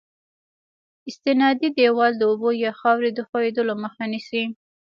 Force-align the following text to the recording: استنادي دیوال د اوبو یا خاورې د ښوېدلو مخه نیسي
استنادي 1.09 1.69
دیوال 1.77 2.11
د 2.17 2.21
اوبو 2.31 2.49
یا 2.63 2.71
خاورې 2.79 3.09
د 3.13 3.19
ښوېدلو 3.27 3.73
مخه 3.83 4.03
نیسي 4.11 4.43